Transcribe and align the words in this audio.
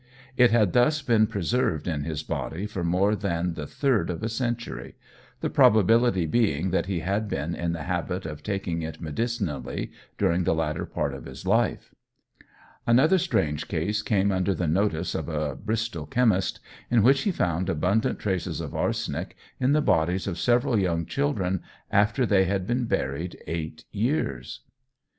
It 0.35 0.49
had 0.49 0.73
thus 0.73 1.03
been 1.03 1.27
preserved 1.27 1.87
in 1.87 2.05
his 2.05 2.23
body 2.23 2.65
for 2.65 2.83
more 2.83 3.15
than 3.15 3.53
the 3.53 3.67
third 3.67 4.09
of 4.09 4.23
a 4.23 4.29
century, 4.29 4.95
the 5.41 5.49
probability 5.51 6.25
being, 6.25 6.71
that 6.71 6.87
he 6.87 7.01
had 7.01 7.29
been 7.29 7.53
in 7.53 7.73
the 7.73 7.83
habit 7.83 8.25
of 8.25 8.41
taking 8.41 8.81
it 8.81 8.99
medicinally 8.99 9.91
during 10.17 10.43
the 10.43 10.55
latter 10.55 10.87
part 10.87 11.13
of 11.13 11.25
his 11.25 11.45
life. 11.45 11.93
Another 12.87 13.19
strange 13.19 13.67
case 13.67 14.01
came 14.01 14.31
under 14.31 14.55
the 14.55 14.65
notice 14.67 15.13
of 15.13 15.29
a 15.29 15.55
Bristol 15.55 16.07
chemist, 16.07 16.59
in 16.89 17.03
which 17.03 17.21
he 17.21 17.31
found 17.31 17.69
abundant 17.69 18.17
traces 18.17 18.59
of 18.59 18.73
arsenic 18.73 19.35
in 19.59 19.73
the 19.73 19.81
bodies 19.83 20.25
of 20.25 20.39
several 20.39 20.79
young 20.79 21.05
children 21.05 21.61
after 21.91 22.25
they 22.25 22.45
had 22.45 22.65
been 22.65 22.85
buried 22.85 23.37
eight 23.45 23.85
years. 23.91 24.61